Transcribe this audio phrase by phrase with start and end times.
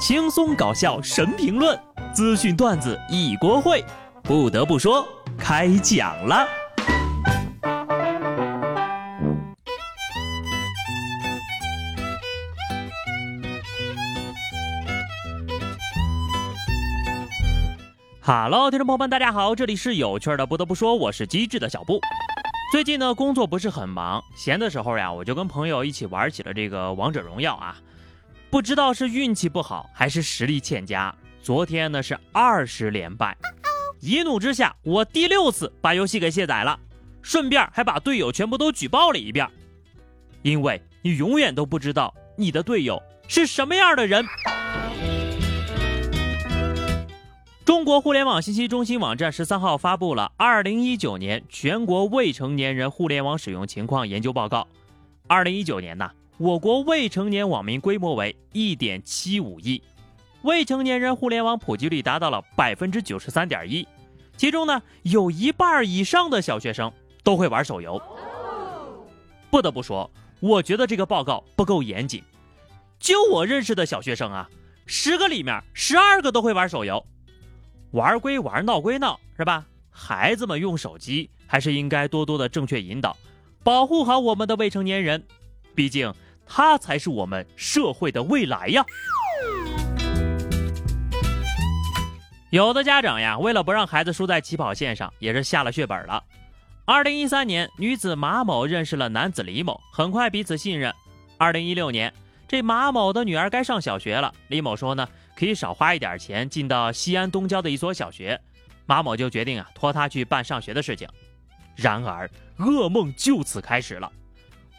[0.00, 1.78] 轻松搞笑神评论，
[2.10, 3.84] 资讯段子一锅烩。
[4.22, 6.48] 不得不说，开讲了。
[18.22, 20.46] Hello，听众朋友们，大家好，这里是有趣的。
[20.46, 22.00] 不得不说，我是机智的小布。
[22.72, 27.76] 最近呢，工作不是很忙，闲的时候呀，我就跟朋友一起玩起了这个王者荣耀啊。
[28.50, 33.36] 不知道是运气不好还是实力欠佳，昨天呢是二十连败。
[34.00, 36.76] 一怒之下，我第六次把游戏给卸载了，
[37.22, 39.48] 顺便还把队友全部都举报了一遍。
[40.42, 44.26] 因为你永远都不知道你的队友是什么样的人。
[47.64, 54.66] 中国互联网信息中心网站十三号发布了二零一九年全国未成年人互联网使用情况研究报告。
[55.28, 56.10] 二零一九年呢？
[56.40, 59.82] 我国未成年网民规模为一点七五亿，
[60.40, 63.86] 未成年人互联网普及率达到了百分之九十三点一，
[64.38, 66.90] 其中呢，有一半以上的小学生
[67.22, 68.00] 都会玩手游。
[69.50, 72.24] 不得不说，我觉得这个报告不够严谨。
[72.98, 74.48] 就我认识的小学生啊，
[74.86, 77.04] 十个里面十二个都会玩手游。
[77.90, 79.66] 玩归玩，闹归闹，是吧？
[79.90, 83.14] 孩子们用手机还是应该多多的正确引导，
[83.62, 85.22] 保护好我们的未成年人，
[85.74, 86.10] 毕竟。
[86.52, 88.84] 他才是我们社会的未来呀！
[92.50, 96.20] 有的家长呀，为了不让孩子输在起跑线上，也是下了血本了。
[96.84, 100.92] 二零一三年，女子马某认识了男子李某，很快彼此信任。
[101.38, 102.12] 二零一六年，
[102.48, 108.38] 这马某的女儿该上小学了，李某说呢，可以少花一点钱进到西安东郊的一所小学，
[108.86, 111.08] 马某就决定啊，托他去办上学的事情。
[111.76, 112.28] 然而，
[112.58, 114.10] 噩梦就此开始了。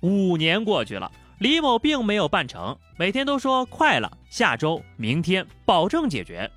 [0.00, 1.10] 五年过去了。
[1.38, 6.50] 李某并没有办成，每天都说快了，下周、明天保证解决。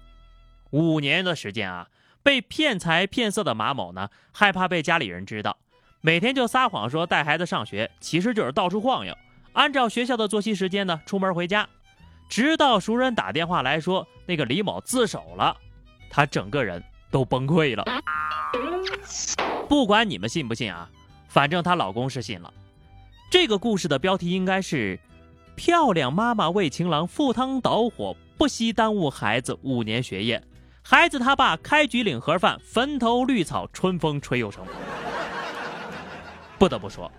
[0.69, 1.89] 五年的时间啊，
[2.23, 5.57] 被骗财骗色的马某呢，害怕被家里人知道，
[5.99, 9.13] 每天就撒谎说带孩子上学，其实就是到处晃悠，
[9.51, 11.67] 按照学校的作息时间呢出门回家。
[12.29, 15.57] 直到熟人打电话来说那个李某自首了，
[16.09, 17.83] 他整个人都崩溃了。
[19.67, 20.89] 不管你们信不信啊，
[21.27, 22.53] 反正她老公是信了。
[23.29, 24.99] 这个故事的标题应该是
[25.55, 30.43] “漂亮妈妈为情郎赴汤蹈火，不惜耽误孩子五年学业，
[30.81, 34.65] 孩子他爸开局领盒饭，坟头绿草春风吹又生。”
[36.57, 37.11] 不得不说，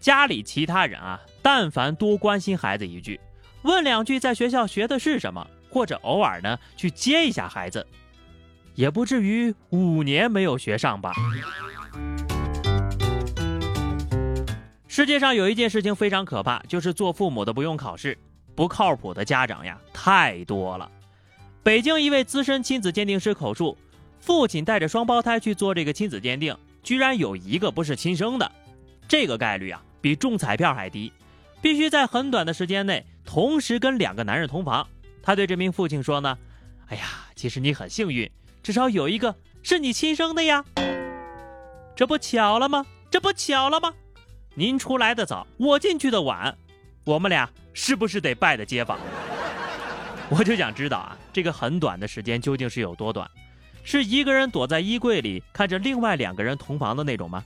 [0.00, 3.20] 家里其他人啊，但凡多关心孩子一句，
[3.62, 7.86] 问两句在学校学的是什么，或者偶尔呢去接一下孩子，
[8.74, 11.12] 也不至于五年没有学上吧。
[14.94, 18.16] 世界上有一件事情非常可怕，就是做父母的不用考试，
[18.54, 20.88] 不靠谱的家长呀太多了。
[21.64, 23.76] 北京一位资深亲子鉴定师口述，
[24.20, 28.52] 父亲带着双胞胎去做这个亲子鉴定，居然有一个不是亲生的，
[29.08, 31.12] 这个概率啊比中彩票还低，
[31.60, 34.86] 必须在很短的时间内同时跟两个男人同房。
[35.24, 36.38] 他对这名父亲说呢
[36.86, 37.02] ：“哎呀，
[37.34, 38.30] 其实你很幸运，
[38.62, 40.64] 至少有一个是你亲生的呀，
[41.96, 42.86] 这不巧了吗？
[43.10, 43.92] 这不巧了吗？”
[44.56, 46.56] 您出来的早，我进去的晚，
[47.04, 48.98] 我们俩是不是得拜的街坊？
[50.28, 53.28] 我就想知道啊，这个很短的时间究竟是有多短？
[53.82, 57.44] 是一个人躲在衣柜里看着另外两个人同房的那种吗？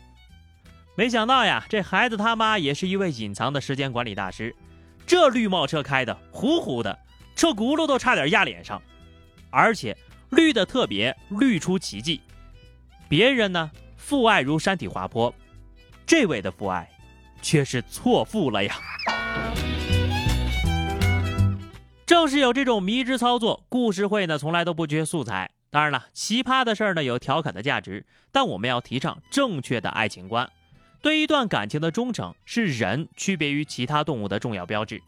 [0.95, 4.55] 没想到呀，这孩子他妈也是一位隐藏的时间管理大师。
[5.07, 6.97] 这绿帽车开的呼呼的，
[7.35, 8.83] 车轱辘都差点压脸上，
[9.49, 9.97] 而且
[10.29, 12.21] 绿的特别绿出奇迹。
[13.09, 15.35] 别人呢，父爱如山体滑坡，
[16.07, 16.87] 这位的父爱。
[17.41, 18.75] 却是错付了呀！
[22.07, 25.51] 正是有这种迷之操作，故事会呢从来都不缺素材。
[25.71, 30.49] 当然了，奇葩的事儿呢有调侃的价值，但我们要提倡正确的爱情观。
[31.03, 35.01] 对一段感情的忠诚，是人区别于其他动物的重要标志。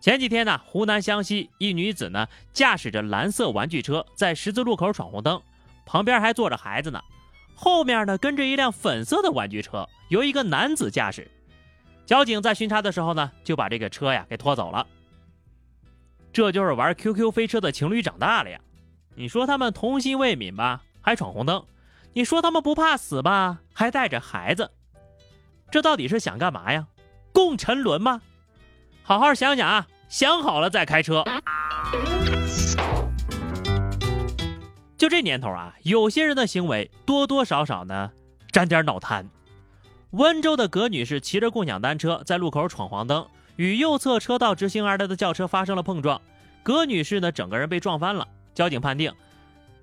[0.00, 5.40] 前几天呢，湖南湘西一女子呢驾驶着蓝色玩具车在十字路口闯红灯，
[5.86, 7.00] 旁边还坐着孩子呢。
[7.54, 11.30] 后面呢跟着一辆粉色的玩具车，由一个男子驾驶。
[12.06, 14.86] 交警在巡查的时候呢，就把这个车呀给拖走了。
[16.32, 18.60] 这就是玩 QQ 飞车的情侣长大了呀！
[19.14, 21.64] 你说他们童心未泯吧，还闯红灯；
[22.12, 24.70] 你说他们不怕死吧，还带着孩子。
[25.70, 26.86] 这到底是想干嘛呀？
[27.32, 28.22] 共沉沦吗？
[29.02, 31.24] 好好想想啊，想好了再开车。
[35.00, 38.12] 就这年头啊，有些人的行为多多少少呢
[38.52, 39.26] 沾点脑瘫。
[40.10, 43.26] 温州的葛女士骑着共享单车在路口闯黄灯，
[43.56, 46.20] 与右侧车道直行而来的轿车发生了碰撞，
[46.62, 48.28] 葛女士呢整个人被撞翻了。
[48.54, 49.10] 交警判定，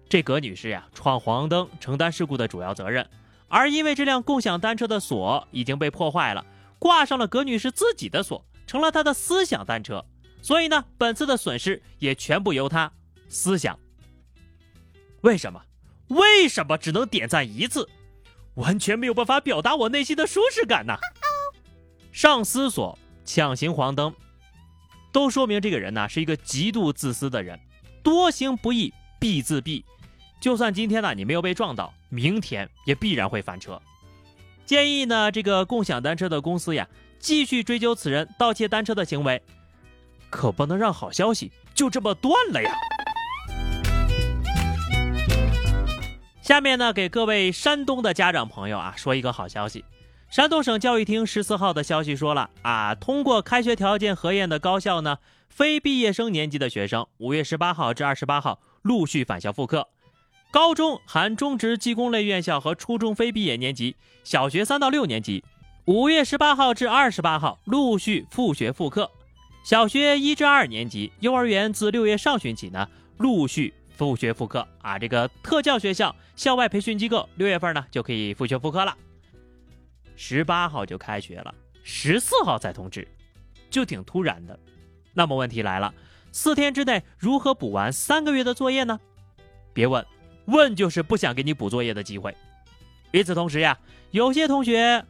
[0.07, 3.03] 这葛女士呀闯黄灯，承担事故的主要责任。
[3.47, 6.45] 而因为这辆共享单车的锁已经被破坏了，
[6.77, 10.05] 挂上了葛女士自己的锁，成了她的思想单车。
[10.43, 12.91] 所以呢，本次的损失也全部由她
[13.27, 13.79] 思想。
[15.21, 15.61] 为什么？
[16.09, 17.87] 为什么只能点赞一次？
[18.55, 20.97] 完全没有办法表达我内心的舒适感呐！
[22.11, 24.13] 上思索，抢行黄灯，
[25.11, 27.59] 都说明这个人呢是一个极度自私的人。
[28.01, 29.83] 多行不义必自毙，
[30.39, 33.79] 就算今天呢你没有被撞到，明天也必然会翻车。
[34.65, 36.87] 建议呢这个共享单车的公司呀，
[37.19, 39.41] 继续追究此人盗窃单车的行为，
[40.29, 42.73] 可不能让好消息就这么断了呀！
[46.47, 49.83] 下面呢，给各位山东的家长朋友啊，说一个好消息。
[50.29, 55.17] 山东省教育厅十四号的消息说了啊，通过开学条件核验的高校呢，
[55.49, 59.89] 非毕业生年级的学生，五月十八号至二十八号陆续返校复课。
[60.49, 65.43] 高中含中职技工类院校和初中非毕业年级，小学三到六年级，
[65.83, 69.11] 五月十八号至二十八号陆续复学复课。
[69.65, 73.73] 小学一至二年级，幼儿园自六月上旬起呢，陆续。
[73.97, 74.99] 复学复课啊！
[74.99, 78.95] 这个特教学校、校外培训机构六月份呢就可以复学复课了。
[80.15, 81.53] 十八号就开学了，
[81.83, 83.07] 十四号再通知，
[83.71, 84.57] 就挺突然的。
[85.13, 85.91] 那么问题来了，
[86.31, 88.99] 四天之内如何补完三个月的作业呢？
[89.73, 90.05] 别问，
[90.45, 92.35] 问就是不想给你补作业的机会。
[93.11, 93.79] 与此同时呀，
[94.11, 95.03] 有些同学，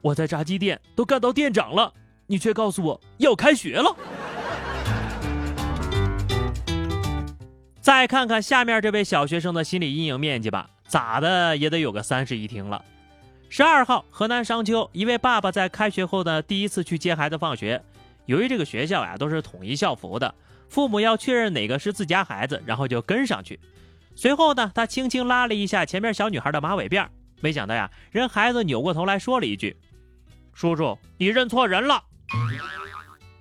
[0.00, 1.94] 我在炸鸡店都干到店长了，
[2.26, 3.96] 你却告诉我要开学了。
[7.82, 12.84] 再看看下面这位小学生的心理阴影面积吧，咋的也得有个三室一厅了。
[13.48, 17.82] 十二号，河南商丘一位爸爸在开学后的第一次去接孩子放学，
[18.26, 20.32] 由于这个学校呀都是统一校服的，
[20.68, 23.58] 父母要确认哪个是自家孩子，然后就跟上去。
[24.14, 27.08] 随后呢，他轻轻拉了一下前面小女孩的马尾辫，
[27.40, 29.76] 没想到呀，人孩子扭过头来说了一句
[30.54, 32.00] ：“叔叔，你认错人了。”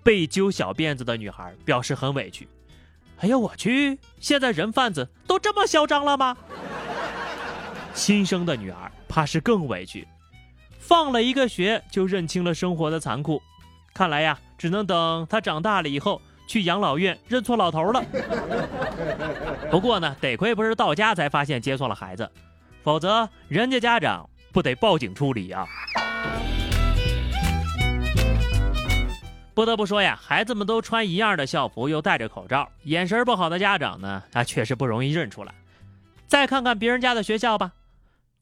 [0.01, 2.47] 被揪小辫子的女孩表示很委屈。
[3.21, 3.99] 哎呀，我去！
[4.19, 6.35] 现在人贩子都这么嚣张了吗？
[7.93, 10.07] 亲生的女儿怕是更委屈，
[10.79, 13.39] 放了一个学就认清了生活的残酷。
[13.93, 18.03] 看来呀，只能等她长大了以后去养老院认错老头了。
[19.69, 22.27] 不过呢，得亏不是到家才发现接错了孩子，
[22.81, 25.67] 否则人家家长不得报警处理啊。
[29.61, 35.53] 不得不说呀，孩子们都穿一样的校服，又戴着口罩，眼神不好的家长呢，他确实不容易认出来。
[36.25, 37.73] 再看看别人家的学校吧，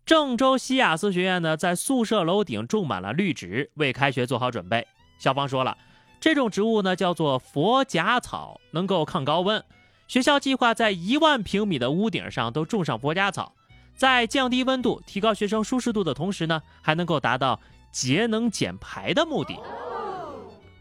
[0.05, 4.87] 郑州西雅思学院呢，在宿舍楼顶种满了绿植，为开学做好准备。
[5.17, 5.77] 校方说了，
[6.21, 9.61] 这种植物呢叫做佛甲草，能够抗高温。
[10.07, 13.53] 学校计划在一万平米的屋顶上都种上佛甲草，
[13.93, 17.59] 在降低温度、提高学生舒适度的同时呢，还能够达到
[17.91, 19.59] 节能减排的目的。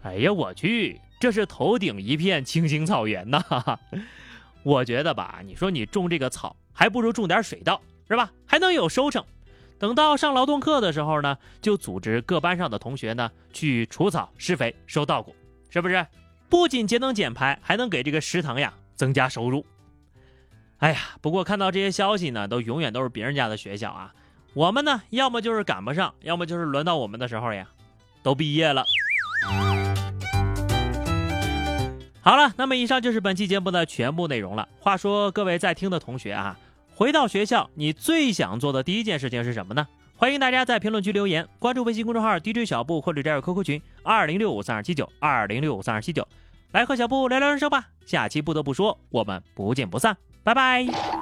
[0.09, 3.79] 哎呀，我去，这是头顶一片青青草原呐！
[4.65, 7.79] 我觉得吧，你说你种这个草，还不如种点水稻，
[8.09, 8.33] 是吧？
[8.47, 9.23] 还能有收成。
[9.79, 15.37] 等到上劳动课的时候呢，就组织各班上的同学呢去除草、施肥、收稻谷，
[15.69, 16.07] 是不是？
[16.49, 19.67] 不仅节能减排，还能给这个食堂呀增加收入。
[20.79, 24.15] 哎呀，不过看到这些消息呢，都永远都是别人家的学校啊，
[24.55, 27.69] 我们呢，要么就是赶不上，要么就是轮到我们的时候呀，
[28.23, 28.87] 都毕业了。
[32.21, 34.69] 好了，那么以上就是本期节目的全部内容了。
[34.81, 36.59] 话说，各位在听的同学啊，
[36.95, 39.87] 回到学校，你最想做的第一件事情是什么呢？
[40.17, 46.27] 欢迎大家在评论区留言，关注微信公众号 DJ 小布或者加入 QQ 群二零六五三二七九二零六五三二七九，
[46.73, 47.87] 来和小布聊聊人生吧。
[48.05, 51.18] 下期不得不说，我们不见不散，拜拜。